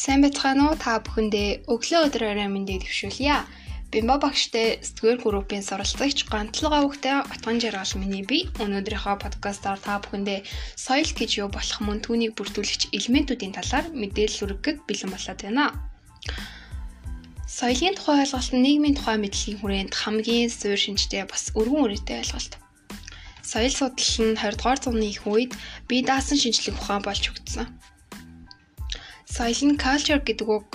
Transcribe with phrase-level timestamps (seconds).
[0.00, 0.80] Сайн байцгаана уу?
[0.80, 3.36] Та бүхэндээ өглөө өдөр орой мэндийг төвшүүлье.
[3.92, 10.40] Бимба багштай сэтгэл группийн суралцагч гантлага авахтай отгон жаргал миний би өнөөдрийнхөө подкастаар та бүхэндээ
[10.84, 15.64] соёл гэж юу болох мөн түүнийг бүрдүүлэгч элементүүдийн талаар мэдээлэл хүргэх бэлэн болоод байна.
[17.44, 22.56] Соёлын тухай ойлголт нь нийгмийн тухай мэдлэгийн хүрээнд хамгийн суурь шинжтэй бас өргөн үрээтэй ойлголт.
[23.44, 25.52] Соёл судлал нь 20 дугаар зууны их үед
[25.84, 27.68] бие даасан шинжлэх ухаан болж өгдсөн.
[29.30, 30.68] Соёл нь culture гэдэг үг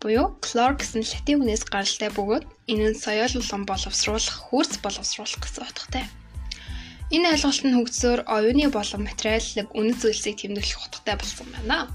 [0.00, 5.66] буюу clore гэсэн латин үгнээс гаралтай бөгөөд энэ нь соёл улам боловсруулах, хөрс боловсруулах гэсэн
[5.66, 6.04] утгатай.
[7.10, 11.90] Энэ ойлголт нь хөгжсөөр оюуны болон материаллык үнэт зүйлсийг тэмдэглэх утгатай болсон байна.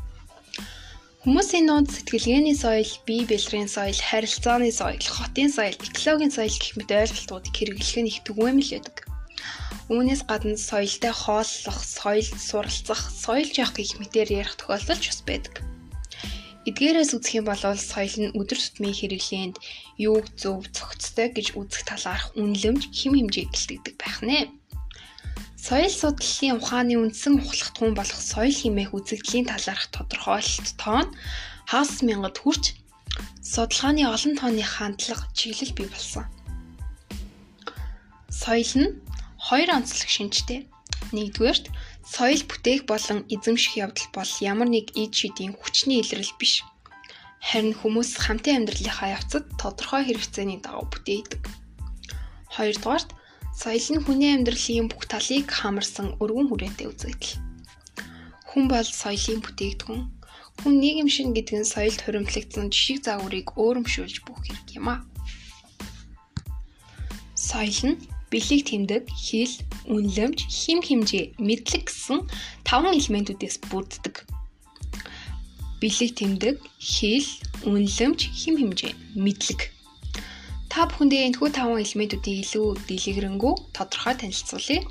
[1.24, 6.92] Хүмүүсийн нууц сэтгэлгээний соёл, бие бэлрийн соёл, харилцааны соёл, хотын соёл, экологийн соёл гэх мэт
[6.92, 8.98] ойлголтуудыг хэрэглэх нь их түгээмэл байдаг.
[9.92, 15.71] Үүнээс гадна соёлтой хооллох, соёл суралцах, соёлж явах гэх мэтээр ярих тохиолдол ч бас байдаг.
[16.70, 19.58] Эдгээрээс үзэх юм бол соёл нь өдөр тутмын хэрэглээнд
[19.98, 24.40] юуг зөв цогцтой гэж үзэх талаарх үнэлэмж хэм хэмжээ гэлтэгдэг байх нэ.
[25.58, 31.08] Соёл судлалын ухааны үндсэн ухлагтгуун болох соёл хэмээх үзэгдлийн талаарх тодорхойлолт тоон
[31.66, 32.78] хагас мянгад хүрч
[33.42, 36.26] судалгааны олон тооны хандлага чиглэл бий болсон.
[38.30, 38.90] Соёл нь
[39.38, 40.70] хоёр онцлог шинжтэй.
[41.10, 41.66] Нэгдүгээрт
[42.12, 46.68] Соёл бүтээх болон эзэмших явдал бол ямар нэг ид шидийн хүчний илрэл биш.
[47.40, 51.42] Харин хүмүүс хамтын амьдралынхаа явцад тодорхой хэрэгцээний дагуу бүтээдэг.
[52.52, 53.16] Хоёрдугаарт
[53.56, 57.40] соёл нь хүний амьдралын бүх талыг хамарсан өргөн хүрээтэй үзэгдэл.
[58.52, 60.04] Хүн бол соёлын бүтээгдэхүүн.
[60.60, 64.96] Хүн нийгэм шин гэдэг нь соёлд хуримтлагдсан жишг загварыг өөрөмшүүлж бүх хэрэг юм а.
[67.40, 67.98] Соёл нь
[68.32, 69.56] бэлэг тэмдэг, хэл,
[69.92, 72.32] үнэлэмж, хим хэмжээ, мэдлэг гэсэн
[72.64, 74.24] таван элементүүдээс бүрддэг.
[75.84, 77.28] Бэлэг тэмдэг, хэл,
[77.68, 79.76] үнэлэмж, хим хэмжээ, мэдлэг.
[80.72, 84.88] Та бүхэндээ энэхүү таван элементүүдийг илүү дэлгэрэнгүй тодорхой танилцуулъя.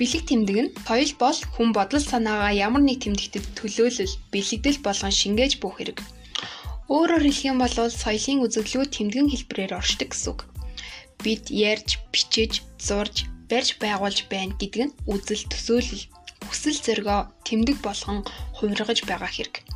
[0.00, 5.60] Бэлэг тэмдэг нь соёл бол хүн бодол санаагаа ямар нэг тэмдэгтэд төлөөлөл, бэлэгдэл болгон шингээж
[5.60, 6.00] буух хэрэг.
[6.88, 10.49] Өөрөөр хэлэх юм бол соёлын үзэгдлүүд тэмдгэн хэлбэрээр оршдог гэсэн үг
[11.24, 16.04] бид ярьж, бичиж, зурж, барьж байгуулж байна гэдэг нь үзэл төсөөлөл,
[16.46, 18.24] хүсэл зоригоо тэмдэг болгон
[18.56, 19.66] хувиргаж байгаа хэрэг.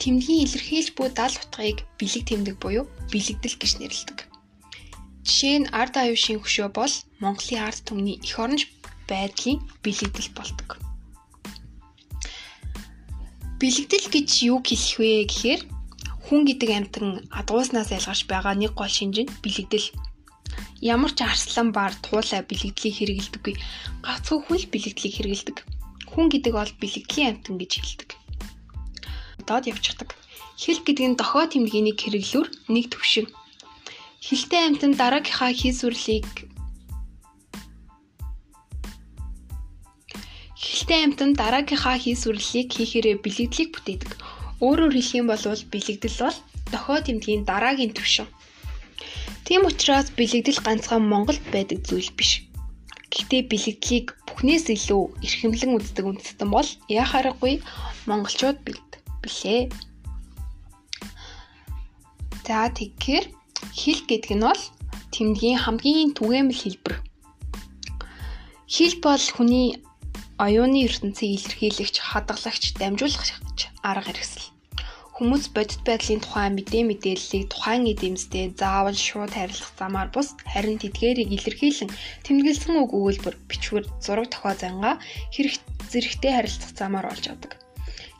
[0.00, 4.18] Тэмдгийн илэрхийлж буй дал утгыг бэлэг тэмдэг буюу бэлэгдэл гэж нэрлэдэг.
[5.26, 8.62] Жишээ нь ард аюушийн хөшөө бол Монголын ард түмний эх оронч
[9.10, 10.78] байдлын бэлэгдэл болдог.
[13.60, 15.62] Бэлэгдэл гэж юу хэлэх вэ гэхээр
[16.24, 19.86] хүн гэдэг амьтан адгууснаас ялгарч байгаа нэг гол шинж нь бэлэгдэл
[20.78, 23.54] Ямар ч арслан бар туулай бэлэгдлийг хэрэгэлдэггүй.
[24.06, 25.56] Гацгүй хүн л бэлэгдлийг хэрэгэлдэг.
[26.06, 28.10] Хүн гэдэг бол бэлэгдлийн амтан гэж хэлдэг.
[29.42, 30.14] Доод явчихдаг.
[30.54, 33.26] Хэл гэдэг нь дохоо тэмдгэнийг хэрэглүүр нэг төвшин.
[34.22, 36.26] Хилтэй амтан дараагийнхаа хийсвэрлийг
[40.54, 44.12] Хилтэй амтан дараагийнхаа хийсвэрлийг хийхээрээ бэлэгдлийг бүтээдэг.
[44.62, 46.38] Өөрөөр хэлэх юм бол бэлэгдэл бол
[46.70, 48.26] дохоо тэмдгийн дараагийн төвшин.
[49.48, 52.44] Тийм учраас бэлэгдэл ганцхан Монголд байдаг зүйл биш.
[53.08, 57.64] Гэхдээ бэлэгдлийг бүхнээс илүү эрхэмлэн үздэг үндэстэн бол яах аргагүй
[58.04, 58.90] монголчууд бэлд
[59.24, 59.72] билээ.
[62.44, 63.26] За тэгэхээр
[63.72, 64.62] хэл гэдэг нь бол
[65.16, 66.96] тэмдгийн хамгийн түгээмэл хэлбэр.
[68.68, 69.80] Хэл бол хүний
[70.36, 74.57] оюуны ертөнцийг илэрхийлэгч, хадгалагч, дамжуулагч арга хэрэгсэл.
[75.18, 81.34] Хүмүүс бодит байдлын тухай мэдээ мэдээллийг тухайн эдэмсдээ заавал шууд харилцах замаар бус харин тэдгээрийг
[81.34, 81.90] илэрхийлэн
[82.22, 85.02] тэмдэглэсэн үг өгүүлбэр, бичвэр, зураг тохио зангаа
[85.34, 85.58] хэрэг
[85.90, 87.58] зэрэгтэй харилцах замаар олж авдаг.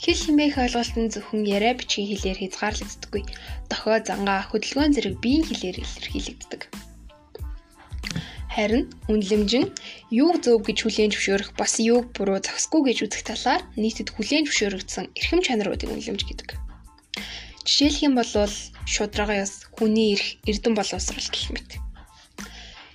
[0.03, 3.23] Хэл химээх ойлголт нь зөвхөн яриа бичгийн хэлээр хязгаарлагддаггүй.
[3.71, 6.63] Дохио зангаа хөдөлгөөн зэрэг биеийн хэлээр илэрхийлэгддэг.
[8.59, 9.71] Харин үнэлэмж нь
[10.11, 15.15] юуг зөв гэж хүлээн зөвшөөрөх бас юуг буруу зохисгүй гэж үзэх талаар нийтэд хүлээн зөвшөөрөгдсөн
[15.15, 16.67] эрхэм чанаруудыг үнэлэмж гэдэг.
[17.69, 18.25] Жишээлх юм бол
[18.89, 21.77] шударга яс, хүний эрх, эрдэм боловсрал гэх мэт.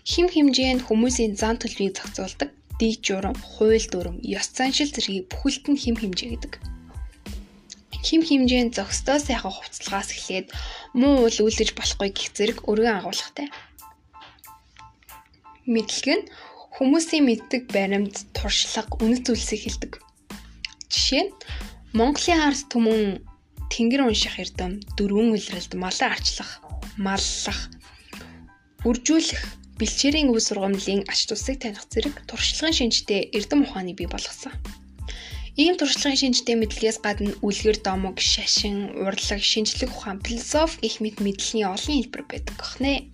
[0.02, 2.50] Хим хэмжээнд хүмүүсийн зан төлөвийг зохицуулдаг
[2.82, 6.54] дэг журам, хууль дүрм, ёс заншил зэргийг бүхэлд нь хим хэмжээ гэдэг.
[8.02, 10.50] Хим хэмжээнд зохистой сайхан хувцлагаас эхлээд
[10.98, 13.54] муу уул үлдэж болохгүй гэх зэрэг өргөн агуулгатай.
[15.70, 16.26] Мэдлэг нь
[16.74, 20.02] хүмүүсийн мэддэг баримт, туршлага, үнэт зүйлсийг хэлдэг.
[20.90, 21.34] Жишээ нь
[21.94, 23.22] Монголын ард түмэн
[23.74, 26.62] тэнгэр унших эрдэм, дөрвөн үлрэлт, малын арчлах,
[27.02, 27.60] маллах,
[28.86, 29.42] үржүүлэх,
[29.82, 34.54] бэлчээрийн өв сургамлын ач тусыг таних зэрэг туршлагын шинжтэй эрдэм ухааны бий болгосон.
[35.58, 41.74] Ийм туршлагын шинжтэй мэдлэгээс гадна үлгэр домог, шашин, урлаг, шинжлэх ухаан, философи гэх мэт мэдлэгийн
[41.74, 43.10] олон хэлбэр байдаг гохнэ.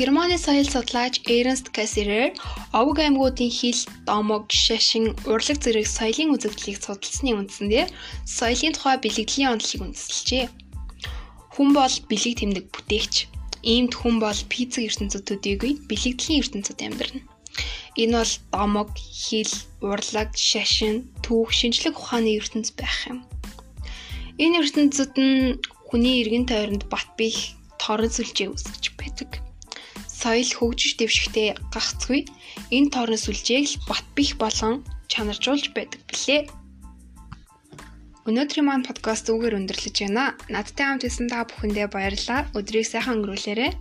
[0.00, 2.32] Германы соёл судлаач Эрнст Кассерер
[2.72, 3.76] овог аймагуудын хил,
[4.08, 7.84] домог, шашин, урлаг зэрэг соёлын үзэгдлийг судалсаны үндсэндээ
[8.24, 10.44] соёлын тухай бэлэгдлийн онолыг үндэслэжээ.
[11.52, 13.14] Хүн бол бэлэг тэмдэг бүтээгч.
[13.60, 17.20] Иймд хүн бол пиццэг ертөнцид төдийгүй бэлэгдлийн ертөнцид амьдрна.
[18.00, 19.52] Энэ бол домог, хил,
[19.84, 23.20] урлаг, шашин, түүх, шинжлэх ухааны ертөнц байх юм.
[24.40, 25.60] Энэ ертөнцид нь
[25.92, 29.49] хүний эргэн тойронд бат бих торон сүлжээ үүсгэж байдаг
[30.20, 32.20] соёл хөгжиж дэвшихтэй гагцгүй
[32.76, 36.42] энэ тоорны сүлжээг л бат бих болон чанаржуулж байдаг билээ.
[38.28, 40.36] Өнөөдрийн маань подкаст зүгээр өндөрлөж байна.
[40.52, 42.52] Надтай хамт исэн та бүхэндээ баярлалаа.
[42.52, 43.72] Өдрийг сайхан өнгөрүүлээрэй.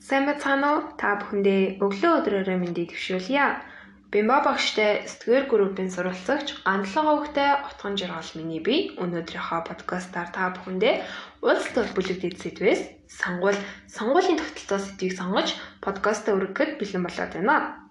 [0.00, 0.80] Сайн байцгаана уу?
[0.96, 3.73] Та бүхэндээ өглөө өдрөөрөө мэндийг төвшүүлье.
[4.14, 11.02] Бимба багштай Стгэр группийн сурвалжлагч Гандлага хөвгтэй утган жиргал миний би өнөөдрийнхөө подкастаар та бүхэндээ
[11.42, 13.58] улс төр бүлэгдэд сэдвээс сонгуул
[13.90, 17.82] сонгуулийн тогтолцоо сэдвийг сонгож подкастаа өргөхөд бэлэн болоод байна.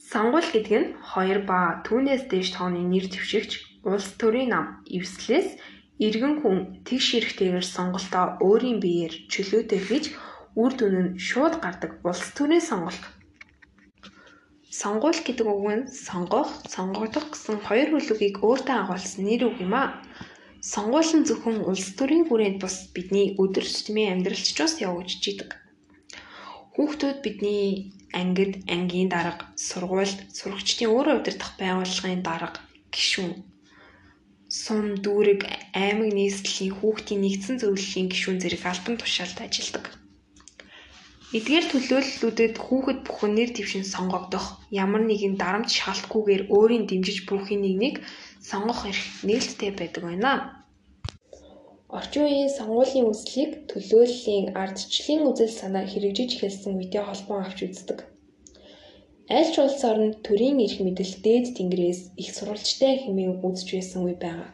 [0.00, 5.60] Сонгуул гэдэг нь хоёр ба түүнээс дээш тооны нэр дэвшигч улс төрийн нам эвслээс
[6.00, 10.04] иргэн хүн тэгш эрэхтэйгээр сонголтоо өөрийн биеэр чөлөөтэй хийж
[10.56, 13.19] үр дүн нь шууд гардаг улс төрийн сонголт
[14.70, 19.98] Сонгуул гэдэг үг нь сонгох, сонгогдох гэсэн хоёр хөлөгийг өөртөө агуулсан нэр үг юм а.
[20.62, 25.50] Сонгуул нь зөвхөн улс төрийн хүрээнд бус бидний өдөр тутмын амьдралчдаас явагдаж идэг.
[26.78, 32.62] Хүүхдүүд бидний ангид, ангийн дарга, сургуульд, сурагчдын өөрөө удирдах байгууллагын дарга,
[32.94, 33.42] гишүүн,
[34.46, 39.99] сум, дүүрэг, аймаг нийслэлийн хүүхдийн нэгдсэн зөвлөлийн гишүүн зэрэг албан тушаалд ажилладаг.
[41.30, 48.02] Эдгээр төлөөллүүдэд хүүхэд бүхэн нэр дэвшин сонгогдох, ямар нэгэн дарамт шалтгүйгээр өөрийн дэмжиж буухын нэгнийг
[48.42, 50.32] сонгох эрх нээлттэй байдаг байна.
[51.86, 57.98] Орчин үеийн сонгуулийн үслийг төлөөллийн ардчлалын үзэл санаа хэрэгжиж эхэлсэн үедээ холбоон авч үздэг.
[59.30, 64.18] Аль ч улс орнд төрийн эрх мэдэл дээд тэнгэрээс их сурвалжтай хэмээн үзэж байсан үе
[64.18, 64.50] байгаа.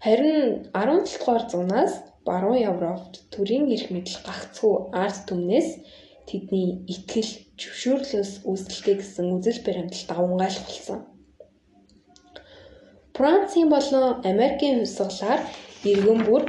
[0.00, 1.94] Харин 17 дугаар зуунаас
[2.26, 5.68] баруун Европт төрийн эрх мэдэл гагцхүү ард түмнээс
[6.28, 11.00] тэдний итгэл, зөвшөөрлөөс үүсэлтэй гэсэн үзэл баримтал давмгайлах болсон.
[13.16, 15.40] Францын болон Америкийн хувьсгалаар
[15.90, 16.42] иргэн бүр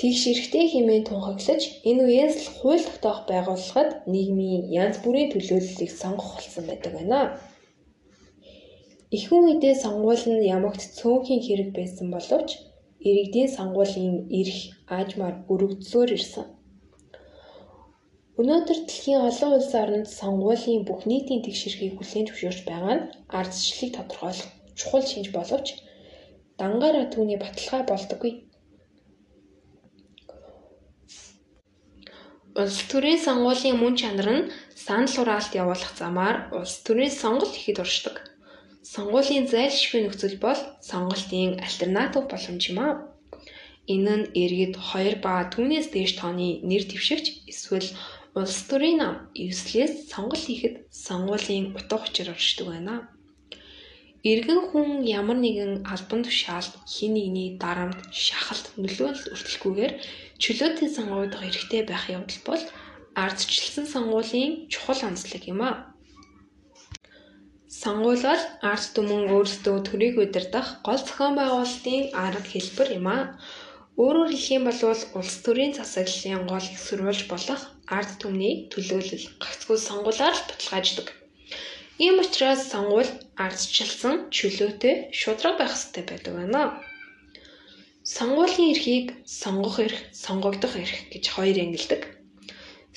[0.00, 6.30] тэгш эрэхтэй хэмээн тунхаглаж энэ үеэс л хууль тогтоох байгууллагад нийгмийн янз бүрийн төлөөллийг сонгох
[6.38, 7.20] болсон байдаг байна.
[9.16, 12.50] Ихэнх үедээ сонгуул нь ямагт цөөнхийн хэрэг байсан боловч
[13.08, 14.58] иргэдийн сонгуулийн эрх
[14.96, 16.46] аажмаар өргөдсөөр ирсэн.
[18.40, 23.08] Өнөөдөр дэлхийн олон улс орнд сонгуулийн бүх нийтийн тэгшэрхийг хүлээн зөвшөөрч байгаа нь
[23.38, 25.66] ардчлалыг тодорхойлох чухал шинж боловч
[26.58, 28.32] дангаараа түүний баталгаа болдоггүй.
[32.60, 34.48] Улс төрийн сонгуулийн мөн чанар нь
[34.86, 38.31] санал хураалт явуулах замаар улс төрийн сонголт ихэд уршдаг.
[38.82, 42.94] Сонгуулийн зайлшгүй нөхцөл бол сонголтын альтернатив боломж юм аа.
[43.94, 47.88] Энэ нь иргэд 2 ба түүнээс дээш тооны нэр дэвшигч эсвэл
[48.38, 52.94] улс төрийн нам эвслээс сонголт хийхэд сонгуулийн утга учир оршдог байна.
[54.30, 59.92] Иргэн хүн ямар нэгэн албан тушаалд хин нэгний дарамт, шахалт, нөлөөлөлт өртөлгүйгээр
[60.42, 62.62] чөлөөтэй сонгогдох эрхтэй байх явдал бол
[63.14, 65.91] ардчилсан сонгуулийн чухал онцлог юм а.
[67.72, 73.18] Сонгуул бол ард түмэн өөрсдөө төрийг удирдах гол зохион байгуулалтын арга хэлбэр юм а.
[73.96, 74.80] Өөрөөр хэлэх юм бол
[75.20, 77.62] улс төрийн засаглалын гол их сурвалж болох
[77.96, 81.08] ард түмний төлөөлөл гагцхүү сонгуулаар л баталгааждаг.
[82.04, 83.10] Ийм учраас сонгуул
[83.44, 86.62] ардчилсан чөлөөтэй шудраг байх ёстой байдаг байна.
[88.04, 92.02] Сонгуулийн эрхийг сонгох эрх, сонгогдох эрх гэж хоёр ангилдаг.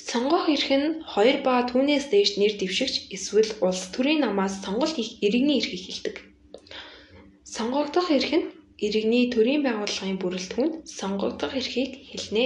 [0.09, 5.17] Сонгох эрх нь 2 ба түүнээс дээш нэр дэвшигч эсвэл улс төрийн намаас сонголт хийх
[5.25, 6.15] иргэний эрхийг хэлдэг.
[7.55, 8.47] Сонгогдох эрх нь
[8.85, 12.45] иргэний төрийн байгууллагын бүрэлдэхүүнд сонгогдох эрхийг хэлнэ.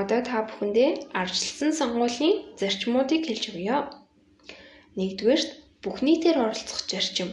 [0.00, 0.90] Одоо та бүхэндээ
[1.20, 3.78] арчилсан сонгуулийн зарчмуудыг хэлж өгье.
[4.98, 5.50] Нэгдүгээрт
[5.82, 7.30] бүх нийтээр оролцох зарчим.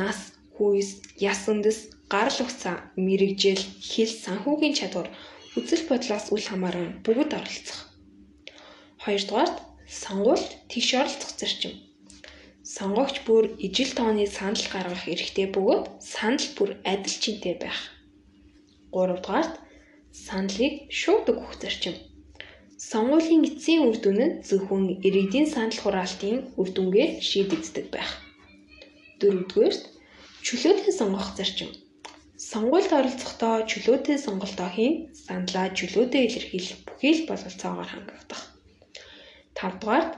[0.00, 0.18] Нас,
[0.56, 0.90] хүйс,
[1.30, 1.78] яс үндэс,
[2.10, 5.08] гарал угцаа, мэрэгжил, хэл санхүүгийн чадвар
[5.58, 7.78] үзэл бодлоос үл хамааран бүгд оролцох.
[9.04, 9.56] Хоёрдугаарт
[10.02, 11.74] сонгуульд тэгш оролцох зарчим.
[12.76, 17.78] Сонгогч бүр ижил тооны санал гаргах эрхтэй бөгөөд санал бүр адил чинтэй байх.
[18.94, 19.54] Гуравдугаарт
[20.26, 21.94] саналыг шууд өгөх зарчим.
[22.90, 28.10] сонгуулийн эцсийн үр дүн нь зөвхөн иргэдийн санал хураалтын үр дүнгээр шийдэгддэг байх.
[29.20, 29.74] Дөрөвдүгээр
[30.44, 31.70] чөлөөтэй сонгох зарчим.
[32.50, 38.42] Сонгуульд оролцохдоо чөлөөтэй сонголтоо хийн, саналаа чөлөөтэй илэрхийлэх бүхий л бололцоогоор хангагдах.
[39.56, 40.12] 5 дугаарт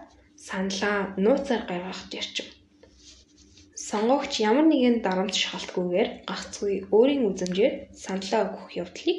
[0.48, 2.48] саналаа нууцаар гаргах зарчим.
[3.88, 9.18] Сонгогч ямар нэгэн дарамт шахалтгүйгээр гагцгүй өөрийн үзмжээр саналаа өгөх явдлыг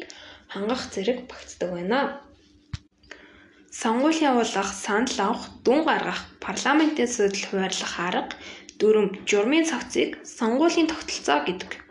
[0.51, 2.01] хангах зэрэг багтдаг байна.
[3.81, 8.35] Сонгуул явуулах, санал авах, дүн гаргах, парламентын судал хуваарлах арга,
[8.79, 11.86] дүрм, журмын цогцыг сонгуулийн тогтолцоо гэдэг.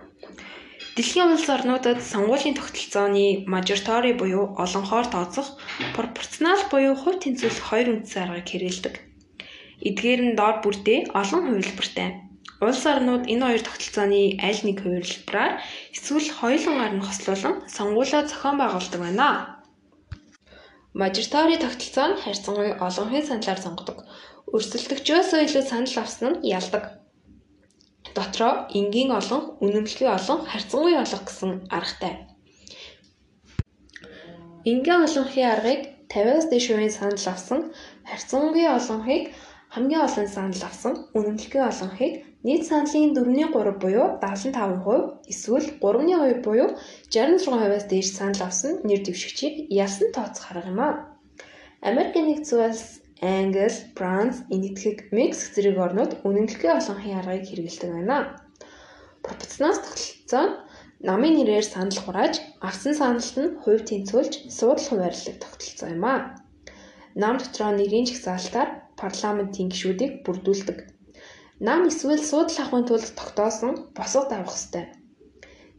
[0.97, 5.49] Дэлхийн улс орнуудад сонгуулийн тогтолцооны мажоритори буюу олонхоор тооцох,
[5.95, 8.95] пропорционал буюу хувь тэнцвэрлэх хоёр үндсэн аргыг хэрэглэдэг.
[9.89, 12.09] Эдгээр нь доор бүрдээ олон хувилбартай.
[12.65, 15.61] Улс орнууд энэ хоёр тогтолцооны аль нэг хувилбараар
[15.93, 19.29] эсвэл хоёулангаар нь хослуулан сонгуулиа зохион байгуулдаг байна.
[20.97, 23.99] Мажоритори тогтолцоо нь харьцангуй олонхын саналаар сонгодог.
[24.49, 26.96] Өрсөлдөгчөөсөө илүү санал авсан нь ялдаг.
[28.17, 32.15] Дотроо энгийн олон, үнэмлэхүй олон, харьцангуй олох гэсэн аргатай.
[34.71, 35.81] Энгийн олонхын аргыг
[36.13, 37.61] 50-аас дээш хувийн санал авсан,
[38.09, 39.25] харьцангуй олонхыг
[39.75, 42.13] хамгийн олон санал авсан, үнэмлэхүй олонхыг
[42.47, 46.69] нийт саналын 4-3 буюу 75% эсвэл 3-2 буюу
[47.13, 49.55] 66%-аас дээш санал авсан нэр дэвшигчийг
[49.85, 50.89] ялсан тооцох арга юм а.
[51.89, 52.85] Америк нэгдсэн улс
[53.21, 58.37] Англи, Франц, Энэтхэг, Мексик зэрэг орнууд үнэмлэхүй олонхын аргыг хэрэглэдэг байна.
[59.25, 60.57] Пропорционал тогтолцоо нь
[61.01, 66.37] намын нэрээр санал хурааж, авсан саналт нь хувь тэнцвүүлж, суудал хуваарлах тогтолцоо юм а.
[67.17, 70.79] Нам дотроо нэрийн жагсаалтаар парламентын гишүүдийг бүрдүүлдэг.
[71.61, 74.93] Нам эсвэл суудал авахын тулд тогтоосон босгод авах ёстой.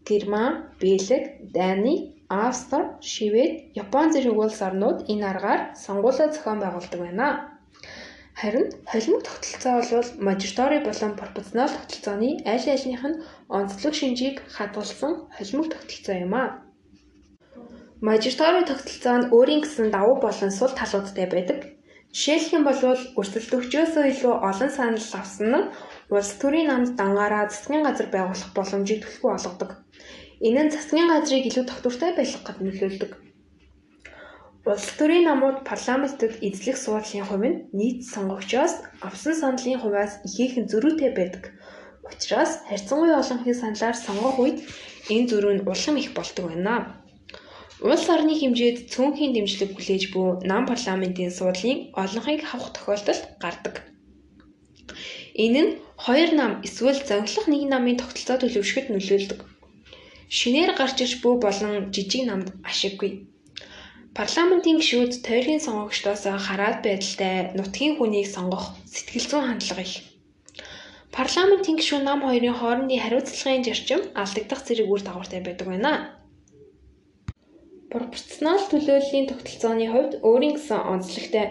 [0.07, 7.27] Герман, Бэлэг, Дани, Австри, Швед, Япон зэрэг улс орнууд энэ аргаар сонгуулиа зохион байгуулдаг байна.
[8.39, 13.21] Харин холимог тогтолцоо бол мажоритори болон пропорционал тогтолцооны аль альнийх нь
[13.57, 16.43] онцлог шинжийг хадгалсан холимог тогтолцоо юм а.
[18.07, 21.59] Мажоритори тогтолцоо нь өөрийн гэсэн давуу болон сул талуудтай байдаг.
[22.13, 22.81] Жишээлх юм бол
[23.19, 25.69] өрсөлдөгчөөсөө илүү олон санал авсан нь
[26.15, 29.71] улс төрийн намд дангаараа засгийн газар байгуулах боломжийг түлхүү олгодог.
[30.37, 33.11] Энэ нь засгийн газрыг илүү тогтвортой байлгахад нөлөөлдөг.
[34.69, 38.73] Улс төрийн намууд парламентод эзлэх суудлын хувь нь нийт сонгогчоос
[39.07, 41.43] авсан саналын хувиас ихээхэн зөрүүтэй байдаг.
[42.05, 44.57] Учираас харьцангуй олонхын саналаар сонгох үед
[45.13, 46.75] энэ зөрүү нь улам их болдог байна.
[47.89, 53.75] Улс орны хэмжээд цөөнхийн дэмжлэг хүлээж буй нам парламентын суудлын олонхыг авах тохиолдол гардаг.
[55.45, 55.71] Энэ нь
[56.05, 59.39] хоёр нам эсвэл зөнгөлөх нэг намын тогтолцоо төлөвшөхөд нөлөөлдөг.
[60.29, 63.11] Шинээр гарч иж буй болон жижиг намд ашиггүй.
[64.17, 69.95] Парламентын гишүүд тойргийн сонгогчдоос хараад байдалтай нутгийн хүнийг сонгох сэтгэл зүйн хандлага их.
[71.15, 75.93] Парламентын гишүүн нам хоёрын хоорондын хариуцлагын зарчим алдагдах зэрэг үр дагавартай байдаг байна.
[77.91, 81.45] Пропорционал төлөөллийн тогтолцооны хувьд өөрийн гэсэн онцлогтой.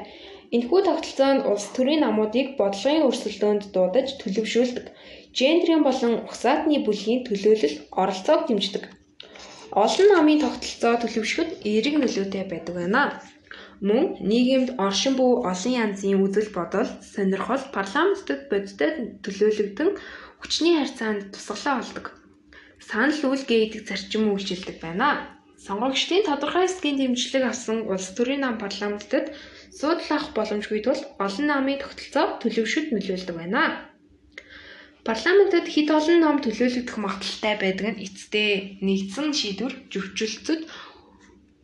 [0.55, 4.87] Энэхүү тогтолцоо нь улс төрийн намуудыг бодлогын өрсөлдөөнд дуудаж төлөвшүүлдэг.
[5.39, 8.85] Гендрийн болон угсаатны бүлгийн төлөөлөл оролцоог дэмждэг.
[9.85, 13.03] Олон намын тогтолцоо төлөвшөхөд эерэг нөлөөтэй байдаг байна.
[13.89, 18.91] Мөн нийгэмд оршин буй олон янзын үзэл бодол, сонирхол парламентод бодиттой
[19.25, 19.91] төлөөлөгдөн
[20.41, 22.07] хүчний харьцаанд тусгалаа болдог.
[22.89, 29.27] Санал үйлгээ идэх зарчим үйлчилдэг байна сонгогчдын тодорхой хэсгийн дэмжлэг авсан улс төрийн нам парламентод
[29.79, 33.63] суудл авах боломжгүй тул олон намын тогтолцоо төлөвшөд нөлөөлдөг байна.
[35.07, 40.61] Парламентод хэд олон ном төлөөлөгдөх магадлалтай байдаг нь эцдээ нэгдсэн шийдвэр зөвчлөлтөд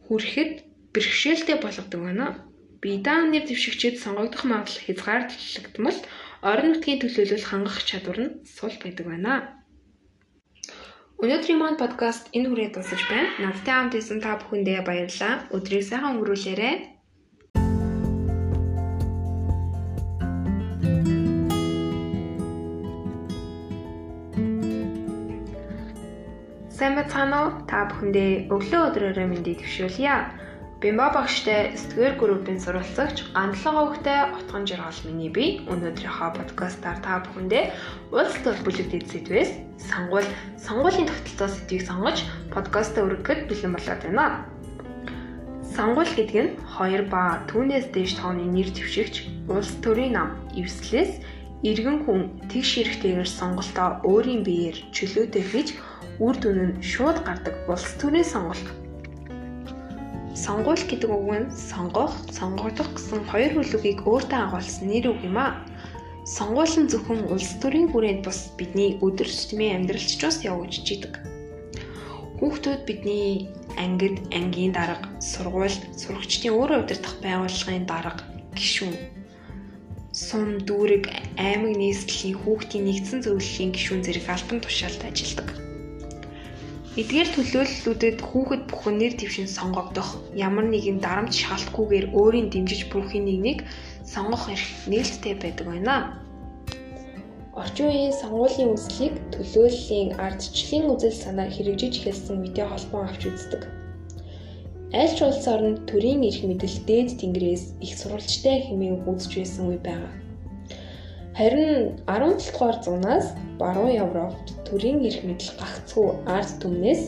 [0.07, 0.53] хүрэхэд
[0.95, 2.27] бэрхшээлтэй болгодог байна.
[2.83, 5.99] Бидан нэр дэвшигчид сонгогдох магадлал хязгаарлагдмал
[6.51, 9.33] орон нутгийн төлөөлөл хангах чадвар нь сул байдаг байна.
[11.23, 13.31] Өнөөдрийн маань подкаст энэ хүрээ дуусаж байна.
[13.43, 15.35] Надтай хамт исэн та бүхэндээ баярлалаа.
[15.55, 16.77] Өдрийг сайхан өнгөрүүлээрэй.
[26.73, 27.51] Сайн байцгаана уу?
[27.69, 30.17] Та бүхэндээ өглөө өдрөөрөө мэндийг төвшүүлье.
[30.81, 37.65] Бимба багштай сэтгэвэр группийн сурвалцагч Гандлага хөвгтэй утган жиргал миний би өнөөдрийнхөө подкастаар та бүхэндээ
[38.17, 39.53] улс төр бүлэгдэд сэдвээс
[39.85, 40.29] сонгуул
[40.65, 42.19] сонгуулийн тогтолцоо сэдвийг сонгож
[42.57, 44.49] подкастаа өргөхөд бэлэн болоод байна.
[45.77, 51.21] Сонгуул гэдэг нь хоёр ба түүнээс дээш тооны нэр дэвшигч улс төрийн нам эвслээс
[51.69, 55.69] иргэн хүн тэгш хэрэгтэйгээр сонголтоо өөрийн биеэр чөлөөтэй хийж
[56.25, 58.67] үр дүн нь шууд гардаг улс төрийн сонголт
[60.33, 65.61] Сонгуул гэдэг үг нь сонгох, сонгогдох гэсэн хоёр хөлөгийг өөртөө агуулсан нэр үг юм а.
[66.25, 71.21] Сонгуул нь зөвхөн улс төрийн хүрээнд бус бидний өдөр тутмын амьдралч бас явуулж идэг.
[72.41, 78.25] Хүүхдүүд бидний ангид, ангийн дарга, сургуульд, сурагчдын өөрөө удирдах байгууллагын дарга,
[78.57, 78.97] гишүүн,
[80.11, 81.07] сум, дүүрэг,
[81.39, 85.72] аймаг нийслэлийн хүүхдийн нэгдсэн зөвлөлийн гишүүн зэрэг албан тушаалд ажилладаг.
[86.93, 93.65] Эдгээр төлөөллүүдэд хүүхэд бүхэн нэр дэвшин сонгогдох, ямар нэгэн дарамт шалтгүйгээр өөрийн дэмжиж бүрхийн нэгнийг
[94.05, 95.97] сонгох эрх нээлттэй байдаг байна.
[97.57, 103.63] Орчин үеийн сонгуулийн үүслийг төлөөллийн ардчлалын үзэл санаа хэрэгжиж эхэлсэн үедээ холбон авч үздэг.
[104.93, 109.81] Аль ч улс орнд төрийн эрх мэдэл дээд тэнгэрээс их сурвалжтай хэмээн үзэж байсан үе
[109.81, 110.22] байгаа.
[111.39, 113.27] Харин 17 дугаар зуунаас
[113.59, 117.03] баруун Европт төрийн эрх мэдэл гагцхүү ард түмнээс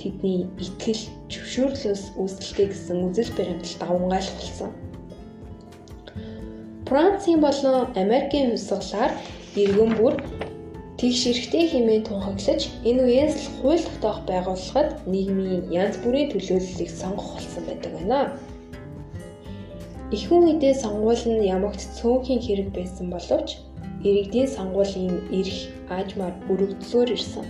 [0.00, 4.70] тэдний итгэл, зөвшөөрлөөс үүсэлтэй гэсэн үзэл баримтал давмгайлах болсон.
[6.88, 9.12] Францын болон Америкийн хувьсгалаар
[9.54, 10.14] иргэн бүр
[11.00, 17.40] Тэгш эрэхтэй хэмээн тунхаглаж энэ үеэс л хууль тогтоох байгууллагад нийгмийн янз бүрийн төлөөллийг сонгох
[17.40, 18.20] болсон байдаг байна.
[20.10, 23.62] Ихэнх үедээ сонгуул нь ямагт цөөнхийн хэрэг байсан боловч
[24.02, 27.46] иргэдийн сонгуулийн эрх аажмаар өргөдлөөр ирсэн.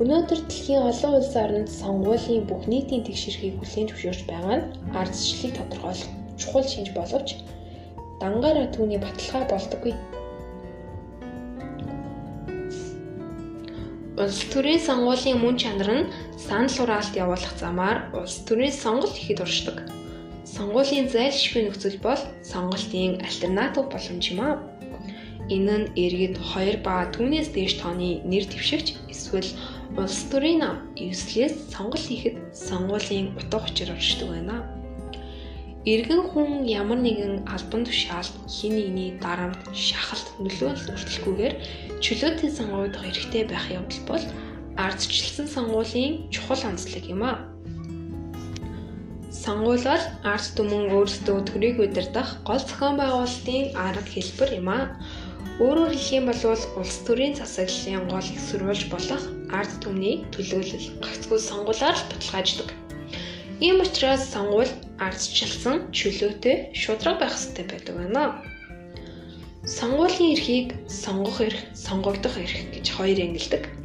[0.00, 6.10] Өнөөдөр дэлхийн олон улс орнд сонгуулийн бүх нийтийн тэгшэрхийг хүлээн зөвшөөрч байгаа нь ардчлалыг тодорхойлох
[6.40, 7.28] чухал шинж боловч
[8.20, 9.94] дангаараа түүний баталгаа болдоггүй.
[14.22, 16.10] Улс төрийн сонгуулийн мөн чанар нь
[16.40, 19.78] санал хураалт явуулах замаар улс төрийн сонголт ихэд уршдаг.
[20.52, 24.54] Сонгуулийн зайлшгүй нөхцөл бол сонголтын альтернатив боломж юм аа.
[25.54, 29.50] Энэ нь иргэд 2 ба түүнээс дээш тооны нэр дэвшигч эсвэл
[29.96, 34.56] улс төрийн нам эвслээс сонголт хийхэд сонгуулийн утга учир оршдог байна.
[35.92, 41.54] Иргэн хүн ямар нэгэн албан тушаалд хин нэгний дарамт, шахалт нөлөөлөл өртөлгүйгээр
[42.04, 44.24] чөлөөтэй сонгогдох эрхтэй байх явдал бол
[44.78, 47.51] ардчилсан сонгуулийн чухал онцлог юм а.
[49.42, 54.78] Сонгуул бол ард түмэн өөрсдөө төрийг удирдах гол зохион байгуулалтын арга хэлбэр юм а.
[55.58, 56.42] Өөрөөр хэлэх юм бол
[56.78, 59.24] улс төрийн засаглалын гол их сурвалж болох
[59.58, 62.68] ард түмний төлөөлөл гагцгүй сонгуулаар баталгааждаг.
[63.66, 64.70] Ийм учраас сонгуул
[65.06, 68.24] ардчилсан чөлөөтэй шудраг байх хэрэгтэй байдаг байна.
[69.66, 73.81] Сонгуулийн эрхийг сонгох эрх, сонгогдох эрх гэж хоёр ангилдаг.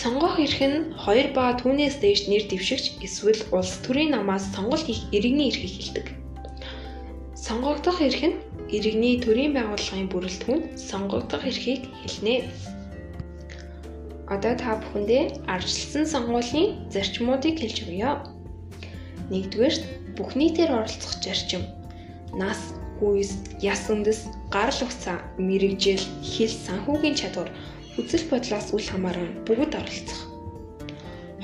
[0.00, 5.06] Сонгох эрх нь хоёр ба түүнээс дээш нэр дэвшигч эсвэл улс төрийн намаас сонголт хийх
[5.16, 6.06] иргэний эрхийг хэлдэг.
[7.46, 8.36] Сонгогдох эрх нь
[8.76, 12.50] иргэний төрийн байгууллагын бүрэлдэхүүн сонгогдох эрхийг хэлнэ.
[14.34, 18.10] Одоо та бүхэндээ ардчилсан сонгуулийн зарчмуудыг хэлж өгье.
[19.30, 19.82] Нэгдүгээрт
[20.16, 21.62] бүх нийтээр оролцох зарчим.
[22.34, 22.60] Нас,
[22.98, 23.30] хүйс,
[23.62, 27.50] яс үндэс, гарал угцаа, мэрэгжил, хэл санхүүгийн чадвар,
[28.00, 30.20] үзэл бодлоос үл хамааран бүгд оролцох.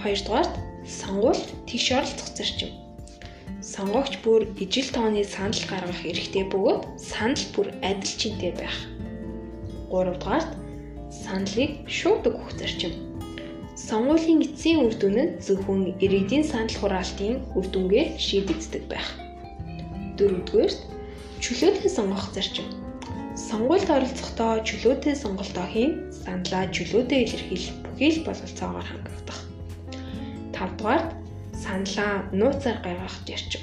[0.02, 0.54] Хоёрдугаарт
[0.86, 2.70] сонгуульд тийш оролцох зарчим.
[3.62, 8.76] Сонгогч бүр ижил тооны санал гаргах эрхтэй бөгөөд санал бүр адил чинтэй байх.
[9.92, 10.50] Гуравдугаарт
[11.10, 13.10] саналыг шууд өгөх зарчим
[13.90, 19.08] Сонгуулийн эцсийн үр дүн нь зөвхөн иргэдийн санал хураалтын үр дүнгээр шийдэгддэг байх.
[20.20, 20.72] Дөрөвдүгээр
[21.42, 22.68] чөлөөтэй сонгох зарчим.
[23.36, 29.40] Сонгуульд оролцохдоо чөлөөтэй сонголтоо хийн, саналаа чөлөөтэй илэрхийлэх бүхий л бололцоогоор хангагдах.
[30.54, 31.02] Тавдугаар
[31.54, 33.62] саналаа нууцаар гаргах зарчим.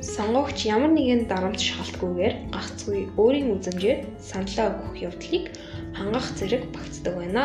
[0.00, 5.44] Сонгогч ямар нэгэн дарамт шалтгүйгээр гагцгүй өөрийн үзмжээр саналаа өгөх явдлыг
[5.92, 7.44] хангах зэрэг багтдаг байна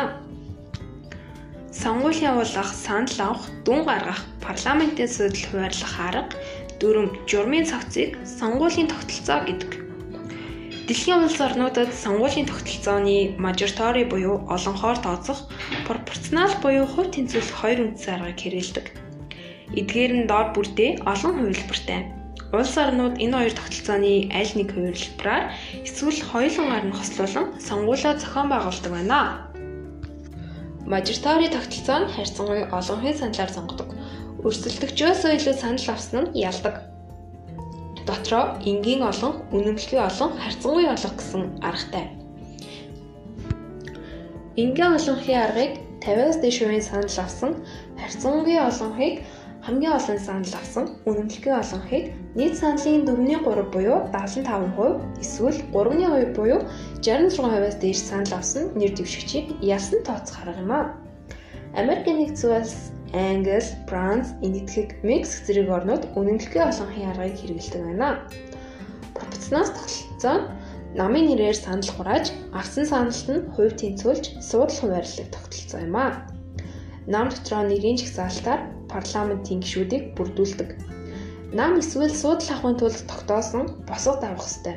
[1.76, 6.36] сонгууль явуулах, санал авах, дүн гаргах, парламентын судал хуваарлах арга,
[6.80, 9.75] дөрөв журмын цогцыг сонгуулийн тогтолцоо гэдэг.
[10.86, 15.50] Дэлхийн улс орнуудад сонгуулийн тогтолцооны мажоритори буюу олонхоор тооцох,
[15.86, 18.86] пропорционал буюу хувь тэнцвэрлэх хоёр үндсэн аргыг хэрэгэлдэг.
[19.74, 22.00] Эдгээр нь доор бүртээ олон хувилбартай.
[22.54, 25.44] Улс орнууд энэ хоёр тогтолцооны аль нэг хувилбараар
[25.82, 29.20] эсвэл хоёулангаар нь хослуулан сонгуулиа зохион байгуулдаг байна.
[30.86, 33.90] Мажоритори тогтолцоо нь харьцангуй олонхын саналаар сонгодог.
[34.46, 36.95] Өрсөлдөгчөөсөө илүү санал авсан нь ялдаг.
[38.06, 42.06] Дотроо энгийн олон, үнэмлэхүй олон, харьцангуй олон гэсэн аргатай.
[44.62, 45.72] Энгийн олонхын аргыг
[46.04, 47.52] 50-аас дээш хувийн санал авсан,
[48.00, 49.14] харьцангуй олонхыг
[49.66, 52.04] хамгийн олон санал авсан үнэмлэхүй олонхыг
[52.38, 56.60] нийт саналын 4-3 буюу 75% эсвэл 3-2 буюу
[57.02, 60.94] 66%-аас дээш санал авсан нэр дэвшигчийг ялсан тооцох арга юм а.
[61.74, 62.74] Америк нэгдсэн улс,
[63.16, 68.28] Англи, Франц, Энэтхэг, Мексик зэрэг орнууд үнэмлэхээ олонхын аргыг хэрэглэдэг байна.
[69.16, 70.48] Пропорционал тогтолцоо нь
[71.00, 76.28] намын нэрээр санал хурааж, авсан саналт нь хувь тэнцвүүлж, суудлах хуваарлах тогтолцоо юм а.
[77.08, 78.60] Нам дотроо нэрийн жагсаалтаар
[78.92, 80.70] парламентын гишүүдийг бүрдүүлдэг.
[81.56, 84.76] Нам эсвэл суудлах авахын тулд тогтоосон босго давах ёстой.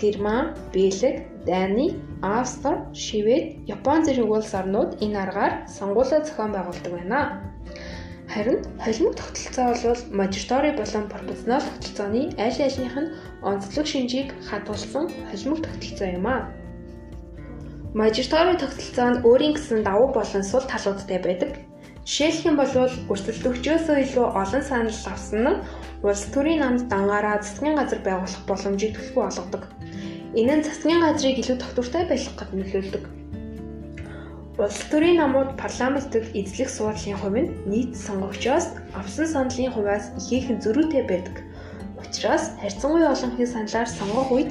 [0.00, 1.88] Герман, Бэлэг, Дани,
[2.22, 7.20] Австри, Швед, Япон зэрэг улс орнууд энэ аргаар сонгуулиа зохион байгуулдаг байна.
[8.32, 15.58] Харин холимог тогтолцоо бол мажоритори болон пропорционал тогтолцооны аль альнийх нь онцлог шинжийг хадгалсан холимог
[15.66, 16.36] тогтолцоо юм а.
[17.94, 21.50] Мажоритори тогтолцоо нь өөрийн гэсэн давуу болон сул талуудтай байдаг.
[22.04, 22.72] Жишээлх юм бол
[23.12, 25.60] өрсөлдөгчөөсөө илүү олон санал авсан нь
[26.04, 29.62] улс төрийн намд дангаараа засгийн газар байгуулах боломжийг төлхөө олгодог.
[30.36, 33.04] Энэ нь засгийн газрыг илүү тогтвортой байлгахад нөлөөлдөг.
[34.60, 41.04] Улс төрийн намууд парламентэд эзлэх суудлын хувь нь нийт сонгогчоос авсан саналын хувьас ихээхэн зөрүүтэй
[41.08, 41.36] байдаг.
[41.96, 44.50] Учираас харьцангуй олонхын саналаар сонгох үед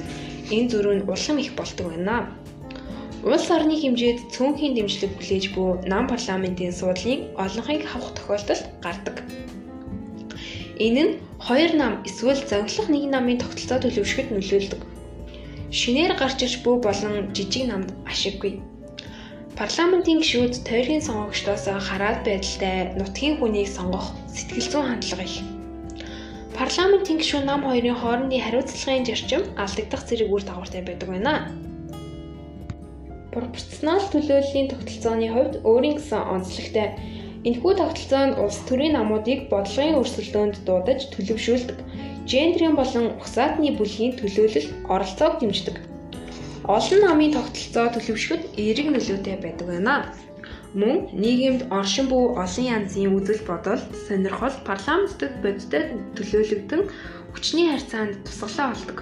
[0.49, 2.31] энэ зөрүү нь улам их болдог байна.
[3.21, 9.15] Улс орны хэмжээд цөөнхийн дэмжлэг хүлээж буй нам парламентын суудлын олонхыг авах тохиолдол гардаг.
[10.85, 14.96] Энэ нь хоёр нам эсвэл зовлох нэг намын тогтолцоо төлөвшөхөд нөлөөлдөг.
[15.67, 18.63] Шинээр гарч иж буй болон жижиг намд ашиггүй.
[19.59, 25.43] Парламентын гишүүд тойргийн сонгогчдоос хараад байдалтай нутгийн хүнийг сонгох сэтгэл зүйн хандлага их.
[26.55, 31.51] Парламентын гишүүн нам хоёрын хоорондын хариуцлагын зарчим алдагдах зэрэг үр дагавартай байдаг байна.
[33.35, 36.87] Пропорционал төлөөллийн тогтолцооны хувьд өөрийн гэсэн онцлогтой.
[37.43, 41.77] Энэхүү тогтолцоо нь улс төрийн намуудыг бодлогын өрсөлдөөнд дуудаж төлөвшүүлдэг
[42.31, 45.77] гендрийн болон ухсаатны бүлгийн төлөөлөл оролцоог дэмждэг.
[46.67, 49.95] Олон намын тогтолцоо төлөвшөхөд эерэг нөлөөтэй байдаг байна.
[50.75, 55.83] Мөн нийгэмд оршин буй олон янзын үзэл бодол, сонирхол парламентэд бодиттой
[56.19, 56.83] төлөөлөгдөн
[57.31, 58.97] хүчний харьцаанд тусгалаа болдог.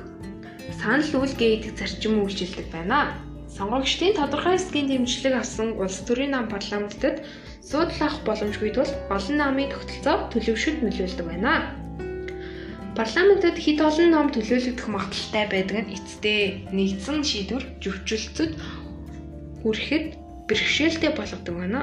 [0.77, 3.17] Санал үйлгээ идэх зарчим үйлчилдэг байна.
[3.57, 7.25] Сонгогчдын тодорхой хэсгийн дэмжлэг авсан улс төрийн нам парламентэд
[7.65, 11.84] суудлах боломжгүй тул олон намын тогтолцоо төлөвшөлт нөлөөлдөг байна.
[12.95, 18.51] Парламентэд хэд олон ном төлөөлөгдөх магадaltaй байдаг нь эцдээ нэгдсэн шийдвэр зөвшөлтөд
[19.59, 20.05] хүрэхэд
[20.47, 21.81] бэрхшээлтэй болгодог байна.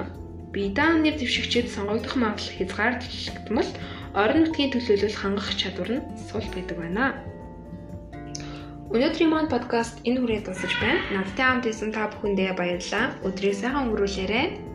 [0.57, 3.71] Бидан нэр дэвшигчид сонгогдох магадлал хязгаарлагдмал
[4.17, 7.05] орон нутгийн төлөөлөл хангах чадвар нь сул байдаг байна.
[8.93, 11.01] Өнөөдрийн маань подкаст энэ хүрээд дуусаж байна.
[11.13, 13.17] Надтай хамт исэн та бүхэндээ баярлалаа.
[13.21, 14.72] Өдрийг сайхан өнгөрүүлээрэй.